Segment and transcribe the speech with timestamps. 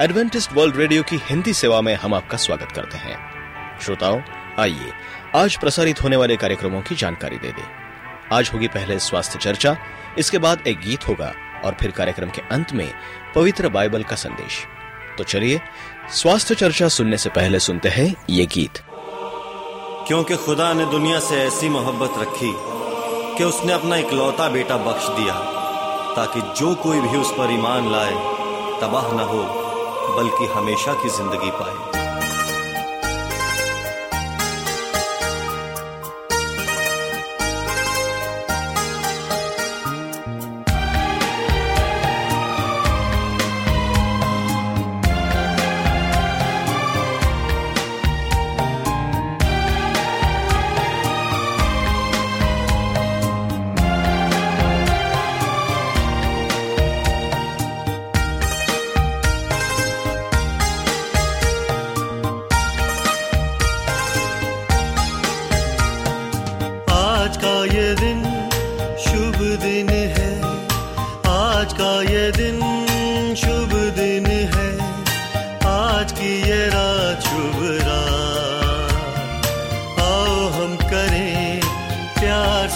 [0.00, 3.16] Adventist world radio की हिंदी सेवा में हम आपका स्वागत करते हैं।
[3.80, 4.20] श्रोताओं,
[4.58, 4.92] आइए,
[5.36, 7.66] आज प्रसारित होने वाले कार्यक्रमों की जानकारी दे दें।
[8.32, 9.76] आज होगी पहले स्वास्थ्य चर्चा,
[10.18, 11.34] इसके बाद एक गीत होगा
[11.64, 12.92] और फिर कार्यक्रम के अंत में
[13.34, 14.66] पवित्र बाइबल का संदेश।
[15.18, 15.60] तो चलिए,
[16.10, 18.78] स्वास्थ्य चर्चा सुनने से पहले सुनते हैं ये गीत।
[20.08, 22.52] क्योंकि खुदा ने दुनिया से ऐसी मोहब्बत रखी
[23.38, 25.34] कि उसने अपना इकलौता बेटा बख्श दिया,
[26.16, 28.12] ताकि जो कोई भी उस पर ईमान लाए,
[28.80, 29.59] तबाह न हो।
[30.16, 31.99] बल्कि हमेशा की ज़िंदगी पाए।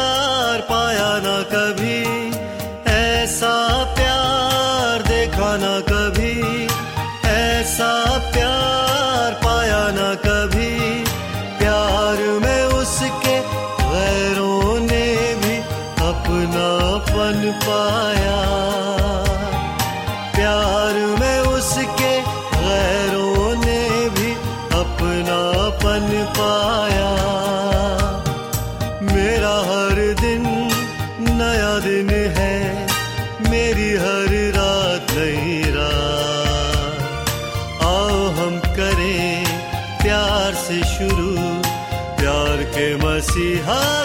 [43.69, 43.98] मसीहा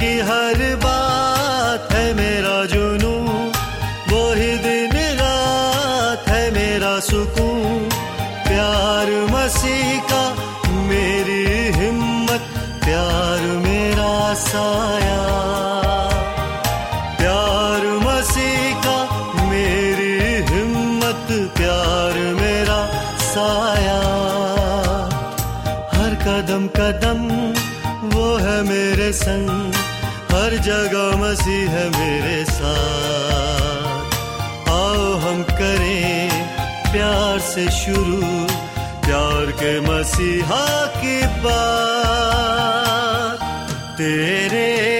[0.00, 3.16] की हर बात है मेरा जुनू
[4.10, 7.88] वो ही दिन रात है मेरा सुकून।
[8.46, 10.22] प्यार मसीह का
[10.70, 11.42] मेरी
[11.78, 12.46] हिम्मत,
[12.84, 15.20] प्यार मेरा साया।
[17.16, 18.98] प्यार मसीह का
[19.44, 20.16] मेरी
[20.52, 21.26] हिम्मत,
[21.56, 22.80] प्यार मेरा
[23.20, 24.00] साया।
[25.94, 27.22] हर कदम कदम
[28.16, 29.72] वो है मेरे संग।
[30.32, 34.14] हर जगह मसीह है मेरे साथ।
[34.68, 36.30] आओ हम करें
[36.92, 38.46] प्यार से शुरू,
[39.06, 43.38] प्यार के मसीहा की बात।
[43.98, 44.99] तेरे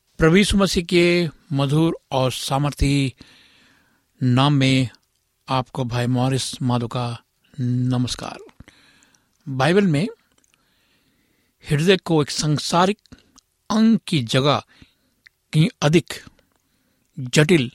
[0.21, 3.13] यीशु मसीह के मधुर और सामर्थी
[4.23, 4.89] नाम में
[5.49, 7.23] आपको भाई मॉरिस माधो का
[7.59, 8.37] नमस्कार।
[9.49, 10.07] बाइबल में
[11.69, 12.99] हृदय को एक संसारिक
[13.69, 14.63] अंग की जगह
[15.53, 16.13] की अधिक
[17.19, 17.71] जटिल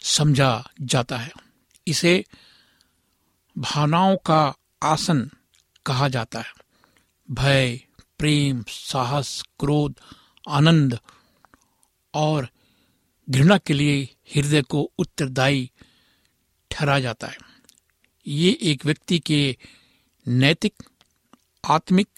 [0.00, 1.32] समझा जाता है।
[1.88, 2.24] इसे
[3.58, 5.30] भावनाओं का आसन
[5.86, 6.52] कहा जाता है।
[7.30, 7.80] भय,
[8.18, 9.94] प्रेम, साहस, क्रोध,
[10.48, 10.98] आनंद
[12.14, 12.48] और
[13.30, 15.70] घृणा के लिए हृदय को उत्तरदायी
[16.70, 17.38] ठहरा जाता है।
[18.26, 19.56] ये एक व्यक्ति के
[20.28, 20.74] नैतिक,
[21.64, 22.08] आत्मिक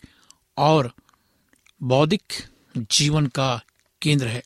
[0.56, 0.94] और
[1.82, 2.22] बौद्धिक
[2.76, 3.64] जीवन का
[4.02, 4.42] केंद्र है।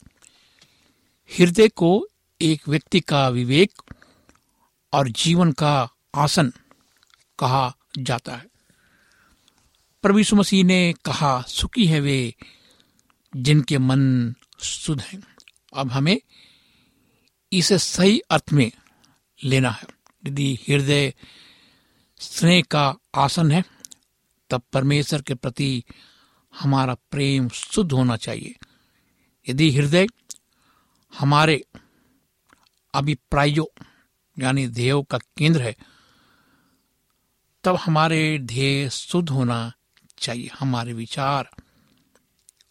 [1.39, 2.09] हृदय को
[2.43, 3.73] एक व्यक्ति का विवेक
[4.93, 6.53] और जीवन का आसन
[7.39, 8.47] कहा जाता है।
[10.03, 12.35] प्रभु मसीह ने कहा, सुखी है वे
[13.37, 15.36] जिनके मन शुद्ध हैं।
[15.77, 16.21] अब हमें
[17.53, 18.73] इसे सही अर्थ में
[19.45, 19.87] लेना है।
[20.27, 21.15] यदि हृदय
[22.19, 23.65] स्नेह का आसन है,
[24.51, 25.85] तब परमेश्वर के प्रति
[26.61, 28.55] हमारा प्रेम शुद्ध होना चाहिए।
[29.49, 30.07] यदि हृदय
[31.19, 31.65] हमारे
[32.95, 33.83] अभिप्रायों,
[34.39, 35.77] यानी ध्येयों का केंद्र है,
[37.65, 39.73] तब हमारे ध्येय शुद्ध होना
[40.19, 41.51] चाहिए। हमारे विचार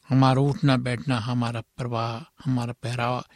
[0.09, 3.27] हमारा उठना, बैठना, हमारा प्रवाह, हमारा पहरावा,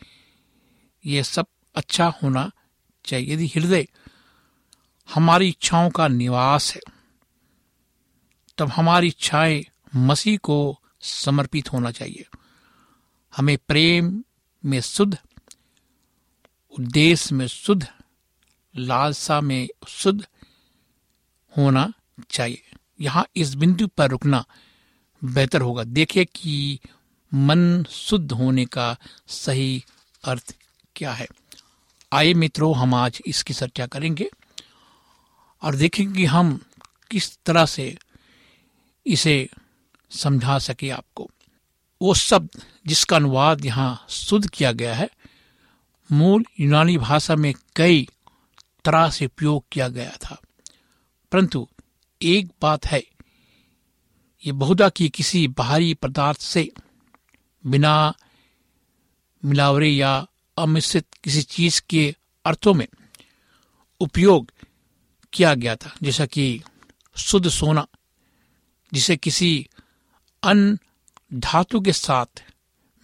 [1.06, 1.46] ये सब
[1.76, 2.52] अच्छा होना
[3.06, 3.88] चाहिए। यदि हृदय
[5.14, 6.82] हमारी इच्छाओं का निवास है,
[8.58, 12.26] तब हमारी इच्छाएँ मसीह को समर्पित होना चाहिए।
[13.38, 14.24] हमें प्रेम
[14.66, 15.18] में शुद्ध,
[16.80, 17.88] उद्देश्य में शुद्ध,
[18.76, 20.28] लालसा में शुद्ध
[21.58, 21.94] होना
[22.30, 22.64] चाहिए।
[23.02, 24.46] यहाँ इस बिंदु पर रुकना
[25.24, 26.80] बेहतर होगा। देखिए कि
[27.34, 28.98] मन शुद्ध होने का
[29.28, 29.84] सही
[30.24, 30.56] अर्थ
[30.96, 31.28] क्या है।
[32.14, 34.30] आइए मित्रों, हम आज इसकी चर्चा करेंगे
[35.62, 36.62] और देखेंगे कि हम
[37.12, 37.98] किस तरह से
[39.08, 39.50] इसे
[40.12, 41.30] समझा सके आपको।
[42.02, 42.50] वो शब्द
[42.88, 45.10] जिसका अनुवाद यहाँ शुद्ध किया गया है,
[46.12, 48.08] मूल यूनानी भाषा में कई
[48.86, 50.42] तरह से उपयोग किया गया था।
[51.32, 51.68] परंतु
[52.22, 53.04] एक बात है
[54.46, 56.72] ये बहुधा की किसी बाहरी पदार्थ से
[57.66, 58.14] बिना
[59.46, 60.28] मिलावरे या
[60.58, 62.16] अमिश्रित किसी चीज़ के
[62.46, 62.88] अर्थों में
[64.00, 64.52] उपयोग
[65.34, 66.64] किया गया था। जैसा कि
[67.18, 67.88] शुद्ध सोना,
[68.94, 69.68] जिसे किसी
[70.44, 70.78] अन्य
[71.34, 72.44] धातु के साथ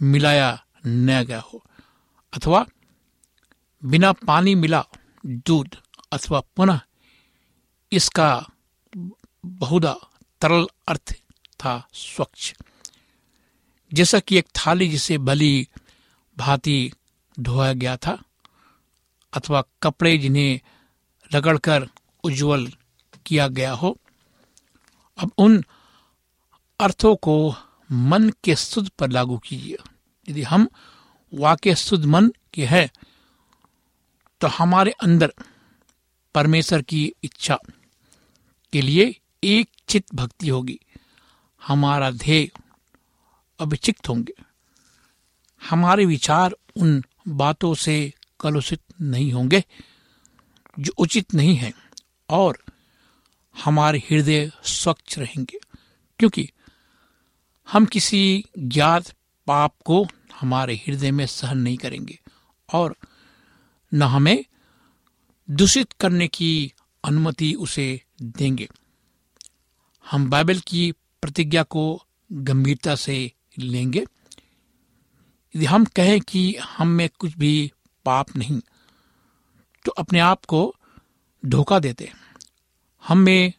[0.02, 1.64] मिलाया न गया हो,
[2.34, 2.66] अथवा
[3.86, 4.86] बिना पानी मिला
[5.26, 5.76] दूध,
[6.12, 6.80] अथवा पुनः
[7.92, 8.48] इसका
[9.46, 9.98] बहुधा
[10.42, 11.16] तरल अर्थ
[11.60, 12.54] था स्वच्छ।
[13.94, 15.68] जैसा कि एक थाली जिसे भली
[16.38, 16.92] भांति
[17.40, 18.24] धोया गया था,
[19.34, 20.60] अथवा कपड़े जिन्हें
[21.34, 21.88] रगड़कर
[22.24, 22.72] उज्जवल
[23.26, 23.98] किया गया हो,
[25.18, 25.64] अब उन
[26.80, 27.56] अर्थों को
[27.92, 29.78] मन के शुद्ध पर लागू कीजिए।
[30.30, 30.68] यदि हम
[31.34, 32.90] वाक्य शुद्ध मन के हैं
[34.42, 35.34] तो हमारे अंदर
[36.36, 37.58] परमेश्वर की इच्छा
[38.74, 40.80] के लिए एक चित भक्ति होगी।
[41.68, 42.50] हमारा ध्येय
[43.60, 44.34] अभिचिक्त होंगे।
[45.70, 49.64] हमारे विचार उन बातों से कलुषित नहीं होंगे,
[50.80, 51.74] जो उचित नहीं है,
[52.30, 52.58] और
[53.64, 55.60] हमारे हृदय स्वच्छ रहेंगे,
[56.20, 56.50] क्योंकि
[57.72, 59.14] हम किसी ज्ञात
[59.48, 60.08] पाप को
[60.40, 62.20] हमारे हृदय में सहन नहीं करेंगे,
[62.74, 62.96] और
[63.94, 64.46] न हमें
[65.50, 68.70] दूषित करने की अनुमति उसे देंगे।
[70.10, 74.06] हम बाइबल की प्रतिज्ञा को गंभीरता से लेंगे।
[75.56, 77.72] यदि हम कहें कि हम में कुछ भी
[78.06, 78.62] पाप नहीं
[79.86, 80.76] तो अपने आप को
[81.46, 82.12] धोखा देते
[83.08, 83.54] हम में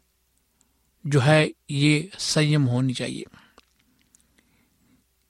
[1.07, 3.25] जो है ये संयम होनी चाहिए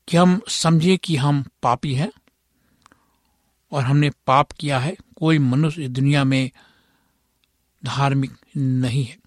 [0.09, 2.13] कि हम समझे कि हम पापी हैं
[3.73, 6.51] और हमने पाप किया है। कोई मनुष्य दुनिया में
[7.85, 9.19] धार्मिक नहीं है।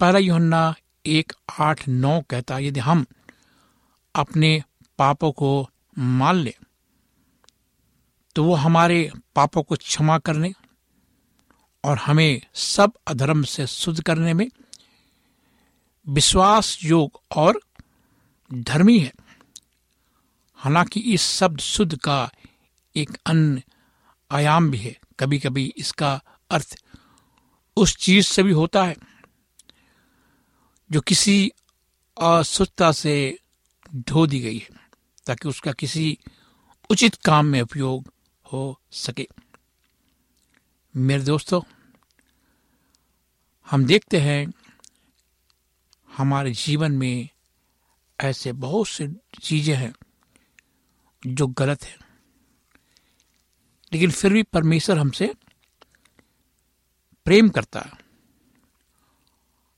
[0.00, 0.74] पहला योहन्ना
[1.08, 3.04] एक आठ नौ कहता है, यदि हम
[4.14, 4.62] अपने
[4.98, 6.54] पापों को मान ले
[8.36, 10.52] तो वो हमारे पापों को क्षमा करने
[11.84, 14.46] और हमें सब अधर्म से शुद्ध करने में
[16.06, 17.60] विश्वास, योग और
[18.50, 19.12] धर्मी है।
[20.58, 22.30] हालाँकि इस शब्द शुद्ध का
[22.96, 23.62] एक अन्य
[24.30, 26.76] आयाम भी है। कभी कभी इसका अर्थ
[27.76, 28.96] उस चीज़ से भी होता है
[30.90, 31.52] जो किसी
[32.22, 33.38] असुद्धता से
[33.94, 34.68] धो दी गई है,
[35.26, 36.18] ताकि उसका किसी
[36.90, 38.12] उचित काम में उपयोग
[38.52, 39.28] हो सके।
[40.96, 41.62] मेरे दोस्तों,
[43.70, 44.52] हम देखते हैं
[46.16, 47.28] हमारे जीवन में
[48.20, 49.08] ऐसे बहुत से
[49.42, 49.94] चीज़ें हैं
[51.26, 51.98] जो गलत है।
[53.92, 55.34] लेकिन फिर भी परमेश्वर हमसे
[57.24, 58.07] प्रेम करता है।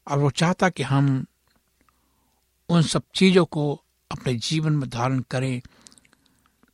[0.07, 1.27] और वो चाहता कि हम
[2.69, 5.63] उन सब चीज़ों को अपने जीवन में धारण करें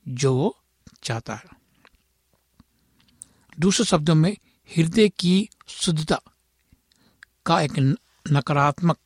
[0.08, 0.56] जो वो
[1.02, 1.44] चाहता है।
[3.60, 4.36] दूसरे शब्दों में,
[4.76, 6.20] हृदय की शुद्धता
[7.46, 7.78] का एक
[8.32, 8.98] नकारात्मक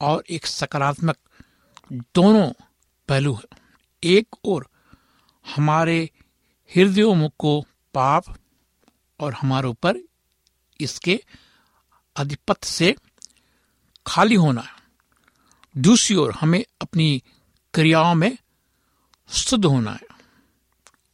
[0.00, 1.16] और एक सकारात्मक
[1.92, 2.52] दोनों
[3.08, 3.58] पहलू है।
[4.04, 4.68] एक और
[5.56, 6.10] हमारे
[6.76, 7.60] हृदयों को
[7.94, 8.24] पाप
[9.20, 9.96] और हमारे ऊपर
[10.80, 11.22] इसके
[12.16, 12.96] अधिपत्य से
[14.08, 14.76] खाली होना है।
[15.76, 17.22] दूसरी ओर हमें अपनी
[17.74, 18.36] क्रियाओं में
[19.28, 20.06] शुद्ध होना है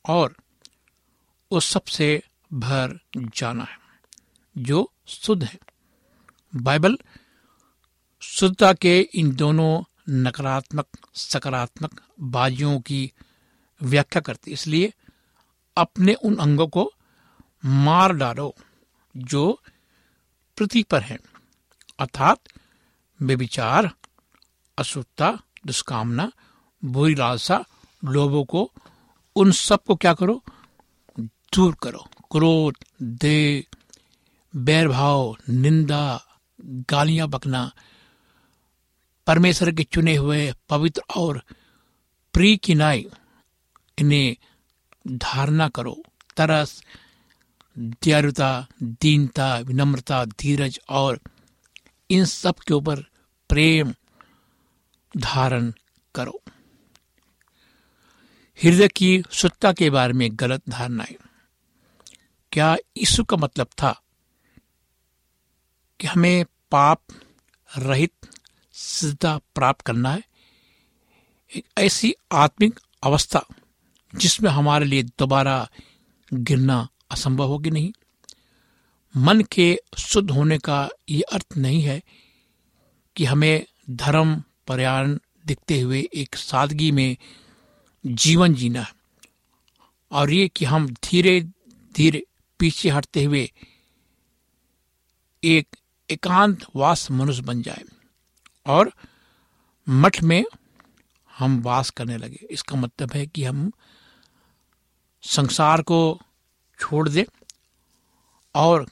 [0.05, 0.37] और
[1.51, 2.23] उस सबसे
[2.53, 3.79] भर जाना है,
[4.59, 5.59] जो शुद्ध है।
[6.53, 6.99] बाइबल
[8.23, 13.13] शुद्धता के इन दोनों नकारात्मक, सकारात्मक बाजियों की
[13.81, 14.93] व्याख्या करती इसलिए
[15.77, 16.91] अपने उन अंगों को
[17.65, 18.55] मार डालो
[19.17, 19.61] जो
[20.59, 21.19] पृथ्वी पर हैं,
[21.99, 22.39] अर्थात
[23.23, 23.91] बेविचार
[24.79, 26.33] अशुद्धता दुष्कामना,
[26.85, 27.65] बुरी लालसा
[28.05, 28.73] लोगों को,
[29.37, 30.43] उन सबको क्या करो?
[31.21, 33.67] दूर करो। क्रोध दे
[34.57, 36.25] बैरभाव, निंदा,
[36.65, 37.73] गालियाँ बकना,
[39.27, 41.43] परमेश्वर के चुने हुए पवित्र और
[42.33, 43.07] प्री की नाई
[43.99, 44.37] इन्हें
[45.07, 46.03] धारणा करो।
[46.37, 46.85] तरस,
[47.79, 51.21] दयालुता, दीनता, विनम्रता, धीरज और
[52.11, 53.01] इन सब के ऊपर
[53.49, 53.95] प्रेम
[55.17, 55.73] धारण
[56.15, 56.43] करो।
[58.65, 61.17] हृदय की शुद्धता के बारे में गलत धारणाएँ
[62.53, 64.03] क्या यीशु का मतलब था
[66.01, 67.03] कि हमें पाप
[67.79, 68.13] रहित
[68.73, 70.23] सिद्धता प्राप्त करना है?
[71.57, 73.47] एक ऐसी आत्मिक अवस्था
[74.15, 75.69] जिसमें हमारे लिए दोबारा
[76.35, 77.93] गिरना असंभव होगी नहीं?
[79.17, 82.03] मन के शुद्ध होने का ये अर्थ नहीं है
[83.17, 87.17] कि हमें धर्म पर्यावरण दिखते हुए एक सादगी में
[88.07, 88.95] जीवन जीना है
[90.11, 91.41] और ये कि हम धीरे
[91.97, 92.27] धीरे
[92.59, 93.53] पीछे हटते हुए
[95.45, 95.77] एक
[96.11, 97.83] एकांत वास मनुष्य बन जाए
[98.67, 98.93] और
[99.89, 100.45] मठ में
[101.39, 103.73] हम वास करने लगे। इसका मतलब है कि हम
[105.23, 106.21] संसार को
[106.81, 107.25] छोड़ दें
[108.55, 108.89] और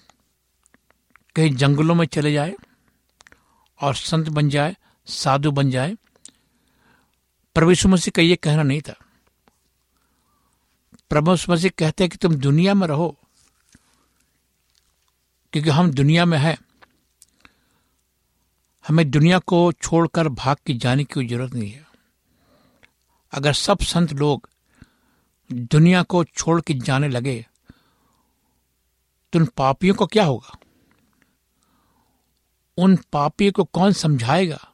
[1.37, 2.55] कहीं जंगलों में चले जाए
[3.81, 4.77] और संत बन जाए,
[5.09, 5.97] साधु बन जाए।
[7.57, 8.95] प्रभु मसीह का ये कहना नहीं था।
[11.11, 13.17] प्रभु मसीह कहते हैं कि तुम दुनिया में रहो,
[15.53, 16.57] क्योंकि हम दुनिया में हैं।
[18.85, 21.87] हमें दुनिया को छोड़कर भाग के जाने की ज़रूरत नहीं है।
[23.33, 24.49] अगर सब संत लोग
[25.51, 27.45] दुनिया को छोड़ के जाने लगे
[29.33, 30.57] तो उन पापियों को क्या होगा?
[32.77, 34.73] उन पापी को कौन समझाएगा?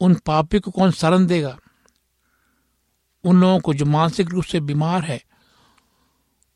[0.00, 1.58] उन पापी को कौन शरण देगा?
[3.24, 5.24] उन लोगों को जो मानसिक रूप से बीमार है,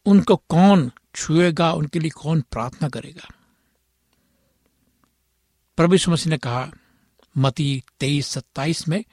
[0.07, 1.73] उनको कौन छुएगा?
[1.73, 3.29] उनके लिए कौन प्रार्थना करेगा?
[5.77, 6.71] प्रभु मसीह ने कहा,
[7.39, 9.05] मती तेईस सत्ताईस में,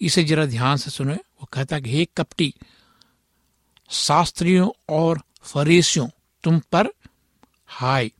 [0.00, 2.54] इसे जरा ध्यान से सुने। वो कहता कि, हे कपटी,
[3.90, 6.08] शास्त्रियों और फरीसियों,
[6.44, 6.88] तुम पर
[7.66, 8.10] हाय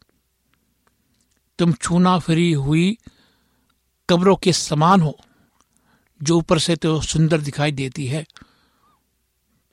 [1.61, 2.99] तुम छूना फिरी हुई
[4.09, 5.19] कब्रों के समान हो,
[6.23, 8.27] जो ऊपर से तो सुंदर दिखाई देती है।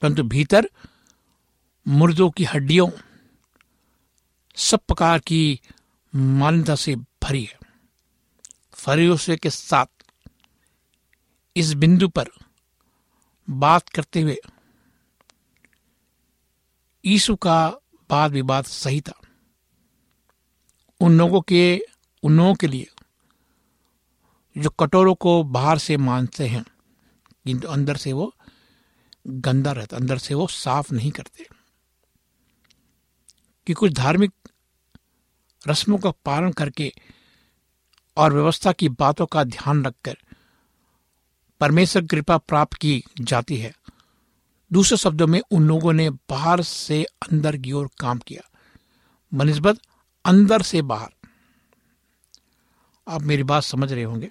[0.02, 0.70] परंतु भीतर
[1.88, 2.90] मुर्दों की हड्डियों
[4.56, 5.62] सब प्रकार की
[6.16, 7.60] मान्यता से भरी है।
[8.74, 9.86] फरियोसे के साथ
[11.56, 12.26] इस बिंदु पर
[13.50, 14.38] बात करते हुए
[17.06, 17.68] यीशु का
[18.12, 19.27] वाद विवाद सही था।
[21.00, 21.82] उन लोगों के
[22.24, 22.88] उन लोगों के लिए,
[24.58, 26.64] जो कटोरों को बाहर से मानते हैं
[27.46, 28.36] किंतु अंदर से वो
[29.28, 31.48] गंदा रहता, अंदर से वो साफ़ नहीं करते।
[33.68, 34.32] कि कुछ धार्मिक
[35.68, 36.94] रस्मों का पालन करके
[38.18, 40.18] और व्यवस्था की बातों का ध्यान रखकर
[41.60, 43.76] परमेश्वर कृपा प्राप्त की जाती है।
[44.74, 48.52] दूसरे शब्दों में, उन लोगों ने बाहर से अंदर की ओर काम किया।
[49.34, 49.78] बनस्बत
[50.28, 51.10] अंदर से बाहर।
[53.08, 54.30] आप मेरी बात समझ रहे होंगे।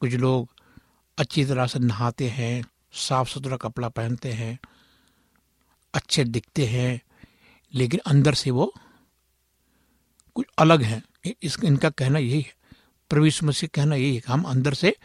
[0.00, 0.48] कुछ लोग
[1.18, 4.58] अच्छी तरह से नहाते हैं साफ़ सुथरा कपड़ा पहनते हैं,
[5.94, 7.02] अच्छे दिखते हैं,
[7.74, 8.74] लेकिन अंदर से वो
[10.34, 11.02] कुछ अलग हैं।
[11.42, 12.54] इस, इनका कहना यही है।
[13.10, 14.96] प्रवीष मसीह कहना यही है कि हम अंदर से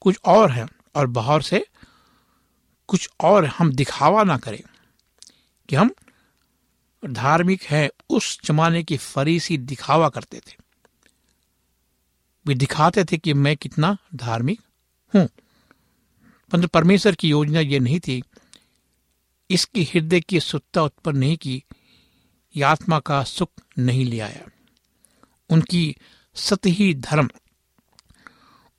[0.00, 1.66] कुछ और हैं और बाहर से
[2.88, 4.62] कुछ और हम दिखावा ना करें
[5.68, 5.90] कि हम
[7.06, 10.56] धार्मिक है, उस जमाने की फरीसी दिखावा करते थे।
[12.46, 14.60] वे दिखाते थे कि मैं कितना धार्मिक
[15.14, 15.28] हूँ।
[16.50, 18.22] परंतु परमेश्वर की योजना यह नहीं थी।
[19.50, 21.64] इसकी हृदय की सुत्ता उत्पन्न नहीं की।
[22.64, 24.46] आत्मा का सुख नहीं ले आया।
[25.50, 25.96] उनकी
[26.34, 27.28] सतही धर्म।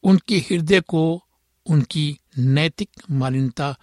[0.04, 1.24] उनके हृदय को
[1.66, 3.74] उनकी नैतिक मालिनता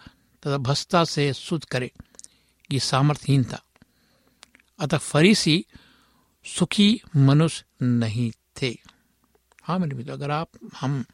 [0.42, 1.92] तथा भस्ता से शुद्ध करे।
[2.72, 3.62] ये सामर्थ्यहीन था।
[4.84, 5.64] अतः फरीसी
[6.46, 8.74] सुखी मनुष्य नहीं थे।
[9.64, 10.48] हाँ मेरे मित्र, अगर आप,
[10.80, 11.04] हम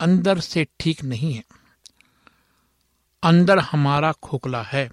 [0.00, 1.44] अंदर से ठीक नहीं है,
[3.22, 4.90] अंदर हमारा खोखला है,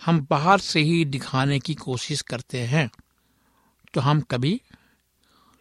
[0.00, 2.88] हम बाहर से ही दिखाने की कोशिश करते हैं
[3.94, 4.60] तो हम कभी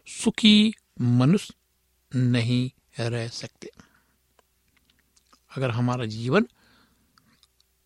[0.08, 1.54] सुखी मनुष्य
[2.12, 2.70] नहीं
[3.02, 3.70] रह सकते।
[5.52, 6.48] अगर हमारा जीवन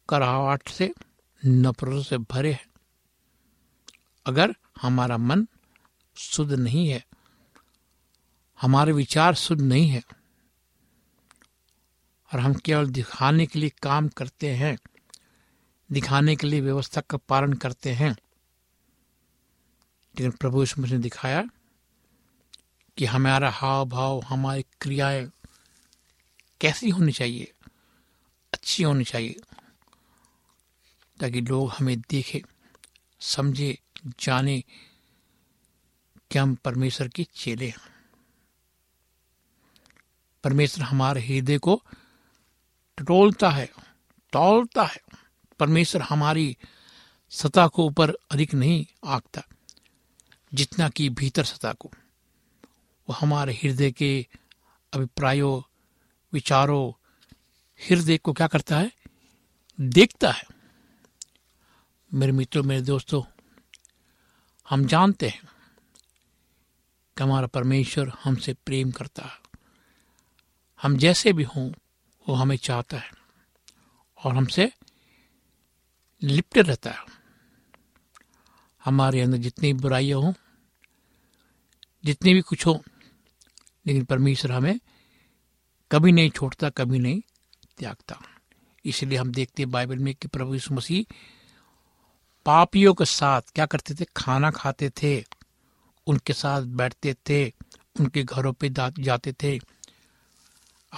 [0.09, 0.91] कराहट से
[1.45, 2.67] नफरत से भरे है।
[4.25, 5.47] अगर हमारा मन
[6.15, 7.05] शुद्ध नहीं है,
[8.61, 10.03] हमारे विचार शुद्ध नहीं है,
[12.33, 14.77] और हम केवल दिखाने के लिए काम करते हैं,
[15.91, 18.11] दिखाने के लिए व्यवस्था का पालन करते हैं,
[20.15, 21.43] लेकिन प्रभु इसमें ने दिखाया
[22.97, 25.31] कि हमारा हाव भाव हमारी क्रियाएँ
[26.61, 27.51] कैसी होनी चाहिए,
[28.53, 29.35] अच्छी होनी चाहिए।
[31.19, 32.43] ताकि लोग हमें देखे,
[33.19, 33.79] समझे,
[34.19, 34.63] जाने
[36.31, 37.99] कि हम परमेश्वर के चेले हैं।
[40.43, 41.83] परमेश्वर हमारे हृदय को
[42.97, 43.71] टटोलता है
[44.33, 45.01] तौलता है।
[45.59, 46.57] परमेश्वर हमारी
[47.29, 49.41] सतह को ऊपर अधिक नहीं आंकता,
[50.53, 51.91] जितना कि भीतर सतह को।
[53.09, 54.27] वो हमारे हृदय के
[54.93, 55.61] अभिप्रायों,
[56.33, 56.91] विचारों,
[57.89, 58.91] हृदय को क्या करता है?
[59.81, 60.58] देखता है।
[62.13, 63.23] मेरे मित्रों, मेरे दोस्तों,
[64.69, 65.41] हम जानते हैं
[67.17, 69.39] कि हमारा परमेश्वर हमसे प्रेम करता है।
[70.81, 71.71] हम जैसे भी हों,
[72.29, 73.11] वो हमें चाहता है
[74.25, 74.71] और हमसे
[76.23, 77.05] लिपटे रहता है।
[78.85, 80.33] हमारे अंदर जितनी बुराइयाँ हों,
[82.05, 82.83] जितनी भी कुछ हो,
[83.87, 84.79] लेकिन परमेश्वर हमें
[85.91, 87.21] कभी नहीं छोड़ता, कभी नहीं
[87.77, 88.21] त्यागता।
[88.85, 91.15] इसलिए हम देखते हैं बाइबल में कि प्रभु यीशु मसीह
[92.49, 94.05] पापियों के साथ क्या करते थे?
[94.17, 95.25] खाना खाते थे,
[96.07, 97.53] उनके साथ बैठते थे,
[97.99, 99.59] उनके घरों पे जाते थे।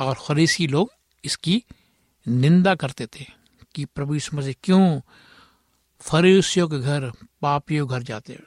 [0.02, 0.92] और खरीसी लोग
[1.26, 1.64] इसकी
[2.28, 3.26] निंदा करते थे
[3.76, 5.02] कि प्रभु इस मसीह, क्यों
[6.00, 7.12] फरीसियों के घर,
[7.42, 8.40] पापियों घर जाते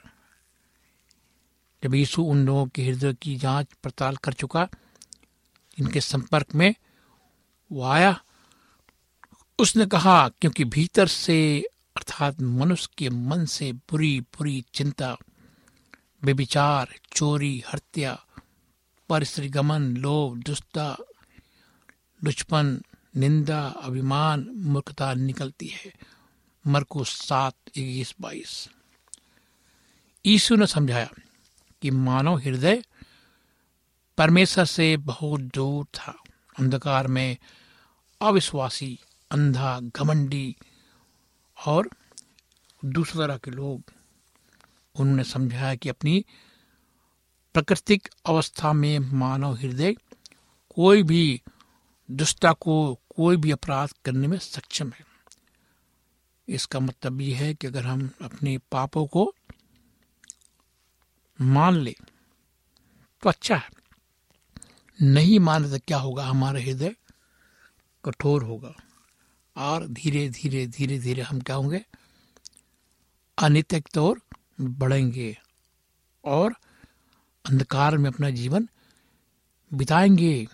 [1.83, 4.67] जब यीशु उन लोगों के हृदय की जाँच पड़ताल कर चुका,
[5.79, 6.75] इनके संपर्क में
[7.71, 8.21] वो आया।
[9.59, 11.65] उसने कहा, क्योंकि भीतर से
[11.97, 15.17] अर्थात मनुष्य के मन से बुरी बुरी चिंता
[16.23, 18.25] बेविचार चोरी, हत्या
[19.09, 20.97] परिस्त्री गमन लोभ दुष्टा
[22.23, 22.81] लुचपन,
[23.15, 25.93] निंदा, अभिमान, मूर्खता निकलती है।
[26.67, 28.69] मरको सात, इक्कीस, बाईस।
[30.25, 31.09] यीशु ने समझाया
[31.81, 32.83] कि मानव हृदय
[34.17, 36.19] परमेश्वर से बहुत दूर था।
[36.59, 37.37] अंधकार में
[38.21, 38.99] अविश्वासी,
[39.31, 40.55] अंधा, घमंडी
[41.67, 41.89] और
[42.85, 43.83] दूसरी तरह के लोग,
[44.95, 46.25] उन्होंने समझाया कि अपनी
[47.53, 49.93] प्राकृतिक अवस्था में मानव हृदय
[50.69, 51.41] कोई भी
[52.11, 55.05] दुष्टा को कोई भी अपराध करने में सक्षम है।
[56.47, 59.33] इसका मतलब यह है कि अगर हम अपने पापों को
[61.41, 61.95] मान ले
[63.23, 63.69] तो अच्छा है।
[65.01, 66.25] नहीं माने तो क्या होगा?
[66.25, 66.95] हमारा हृदय
[68.05, 68.75] कठोर होगा।
[69.55, 71.81] और धीरे धीरे धीरे धीरे हम क्या होंगे?
[73.37, 74.21] अनितक तौर
[74.61, 75.37] बढ़ेंगे
[76.23, 76.55] और
[77.45, 78.67] अंधकार में अपना जीवन
[79.71, 80.47] बिताएँगे।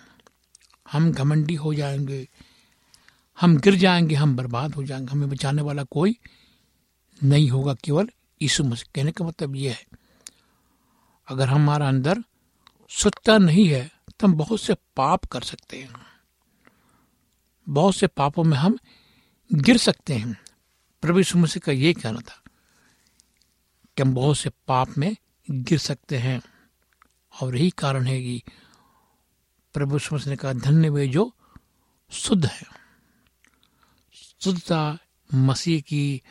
[0.85, 2.27] हम घमंडी हो जाएँगे,
[3.37, 6.15] हम गिर जाएँगे, हम बर्बाद हो जाएँगे, हमें बचाने वाला कोई
[7.21, 8.09] नहीं होगा, केवल
[8.41, 9.85] यीशु मसीह। कहने का मतलब यह है,
[11.27, 12.23] अगर हमारा अंदर
[12.91, 15.89] सुत्ता नहीं है तो हम बहुत से पाप कर सकते हैं।
[17.71, 18.79] बहुत से पापों में हम
[19.53, 20.37] गिर सकते हैं।
[21.01, 22.43] प्रभु यीशु मसीह का यह कहना था
[23.97, 25.17] कि हम बहुत से पाप में
[25.51, 26.41] गिर सकते हैं।
[27.41, 28.43] और यही कारण है कि
[29.73, 31.35] प्रभु यीशु मसीह ने कहा, धन्य वे जो
[32.11, 32.63] शुद्ध है।
[34.13, 34.97] शुद्धता
[35.33, 36.21] मसीह की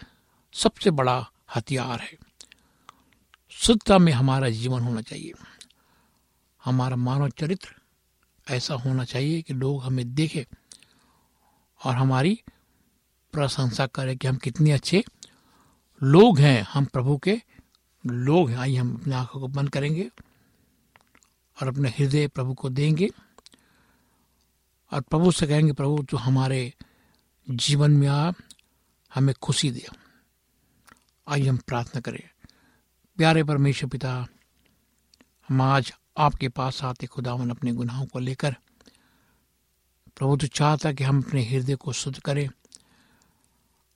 [0.55, 2.19] सबसे बड़ा हथियार है।
[3.51, 5.33] शुद्धता में हमारा जीवन होना चाहिए।
[6.65, 7.75] हमारा मानव चरित्र
[8.51, 10.60] ऐसा होना चाहिए कि लोग हमें देखें।
[11.85, 12.43] और हमारी
[13.33, 15.05] प्रशंसा करें कि हम कितने अच्छे
[16.03, 17.43] लोग हैं, हम प्रभु के
[18.07, 20.11] लोग हैं। आइए हम अपनी आँखों को बंद करेंगे
[21.61, 23.09] और अपने हृदय प्रभु को देंगे
[24.93, 26.75] और प्रभु से कहेंगे, प्रभु जो हमारे
[27.51, 28.33] जीवन में आ,
[29.15, 29.87] हमें खुशी दे।
[31.29, 32.47] आइए हम प्रार्थना करें।
[33.17, 34.27] प्यारे परमेश्वर पिता,
[35.49, 38.57] हम आज आपके पास आते खुदावन अपने गुनाहों को लेकर
[40.21, 42.49] प्रभु तो चाहता कि हम अपने हृदय को शुद्ध करें,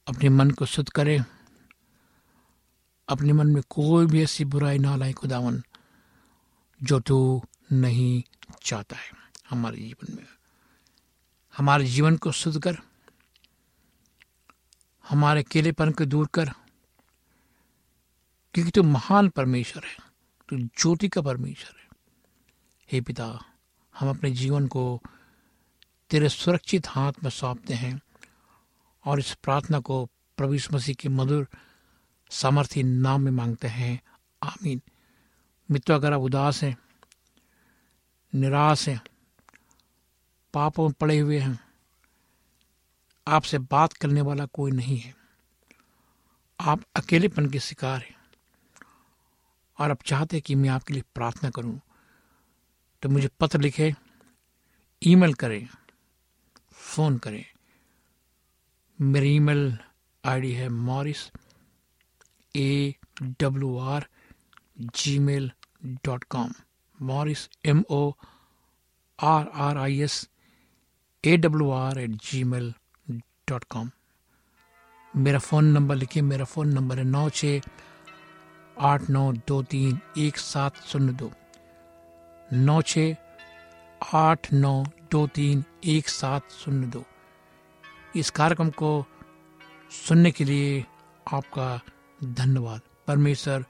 [0.06, 1.24] अपने मन को शुद्ध करें,
[3.08, 5.62] अपने मन में कोई भी ऐसी बुराई ना लाए खुदावन,
[6.82, 8.22] जो तू नहीं
[8.62, 9.10] चाहता है।
[9.50, 10.26] हमारे जीवन में,
[11.56, 12.78] हमारे जीवन को शुद्ध कर,
[15.08, 16.50] हमारे अकेलेपन को दूर कर,
[18.54, 19.96] क्योंकि तू महान परमेश्वर है,
[20.48, 21.88] तू ज्योति का परमेश्वर है।
[22.92, 23.44] हे पिता,
[23.94, 25.02] हम अपने जीवन को
[26.14, 28.00] तेरे सुरक्षित हाथ में सौंपते हैं
[29.04, 31.48] और इस प्रार्थना को प्रभु मसीह के मधुर
[32.30, 34.02] सामर्थ्य नाम में मांगते हैं।
[34.42, 34.82] आमीन।
[35.70, 36.76] मित्र, अगर आप उदास हैं,
[38.34, 39.02] निराश हैं,
[40.54, 41.58] पापों में पड़े हुए हैं,
[43.28, 45.14] आपसे बात करने वाला कोई नहीं है।
[46.60, 48.16] आप अकेलेपन के शिकार हैं
[49.78, 51.80] और आप चाहते हैं कि मैं आपके लिए प्रार्थना करूँ
[53.02, 53.94] तो मुझे पत्र लिखे,
[55.02, 55.68] ईमेल करें।
[56.94, 57.44] फ़ोन करें।
[58.98, 59.62] मेरी ईमेल
[60.24, 61.30] आईडी है Morris
[62.54, 62.94] A
[63.40, 64.06] W R
[65.18, 65.50] Gmail
[66.04, 66.52] dot com
[67.00, 68.00] Morris M O
[69.18, 70.16] R R I S
[71.24, 72.10] A W R at
[72.44, 72.72] Gmail
[73.48, 73.90] dot com
[75.14, 77.60] मेरा फ़ोन नंबर लिखिए, मेरा फ़ोन नंबर है नौ छ
[78.76, 81.30] आठ नौ दो तीन एक सात शून्य दो।
[82.50, 82.98] नौ छ
[84.14, 84.72] आठ नौ
[85.14, 87.04] दो तीन एक सात शून्य दो।
[88.16, 89.04] इस कार्यक्रम को
[89.90, 90.86] सुनने के लिए
[91.32, 91.80] आपका
[92.24, 93.64] धन्यवाद। परमेश्वर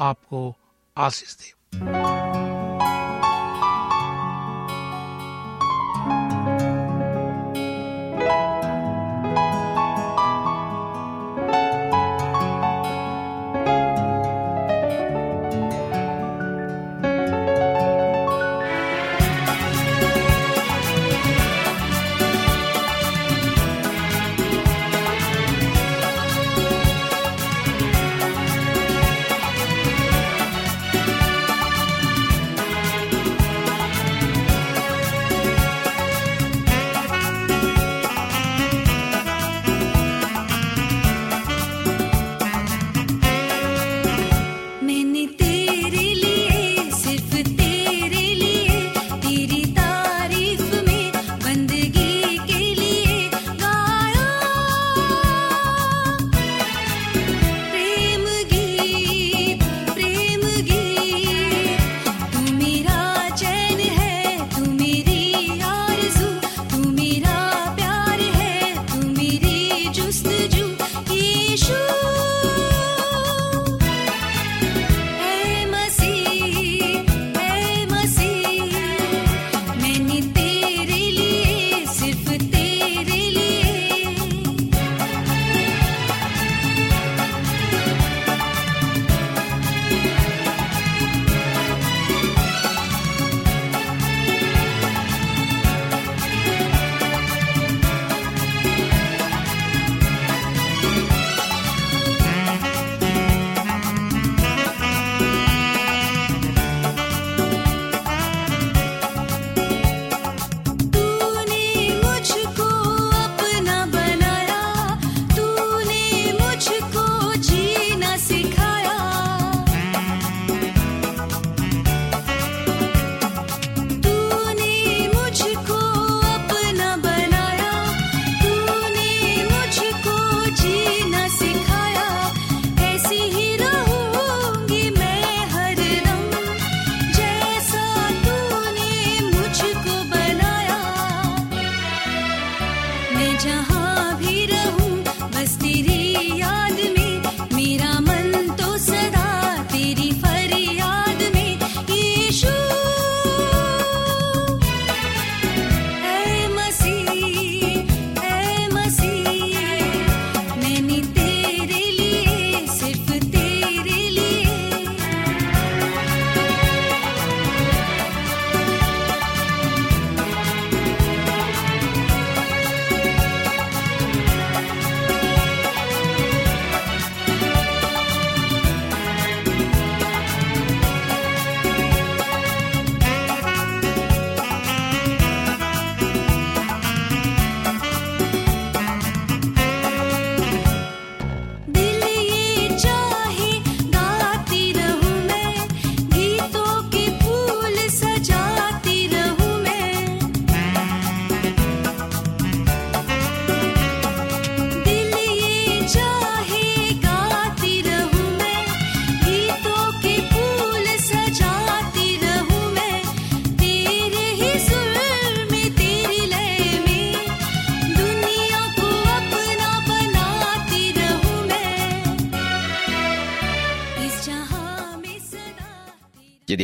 [0.00, 0.56] आपको
[0.96, 2.07] आशीष दे।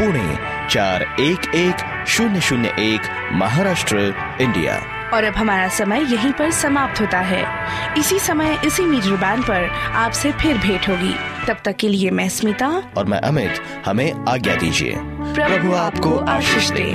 [0.00, 0.36] पुणे
[0.70, 4.82] चार एक एक शून्य शून्य एक महाराष्ट्र इंडिया।
[5.14, 7.46] और अब हमारा समय यहीं पर समाप्त होता है।
[7.98, 11.14] इसी समय इसी मीटर बैंड पर आपसे फिर भेंट होगी।
[11.48, 14.92] तब तक के लिए मैं स्मिता और मैं अमित हमें आज्ञा दीजिए।
[15.34, 16.94] प्रभु आपको आशीष दे।